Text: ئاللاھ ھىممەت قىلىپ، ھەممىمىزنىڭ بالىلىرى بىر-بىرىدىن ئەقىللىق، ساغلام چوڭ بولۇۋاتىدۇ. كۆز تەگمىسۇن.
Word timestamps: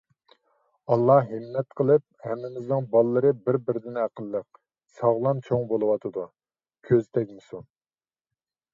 ئاللاھ 0.93 1.27
ھىممەت 1.33 1.75
قىلىپ، 1.81 2.05
ھەممىمىزنىڭ 2.29 2.89
بالىلىرى 2.95 3.35
بىر-بىرىدىن 3.49 4.01
ئەقىللىق، 4.07 4.61
ساغلام 4.97 5.45
چوڭ 5.51 5.71
بولۇۋاتىدۇ. 5.75 6.29
كۆز 6.91 7.09
تەگمىسۇن. 7.17 7.73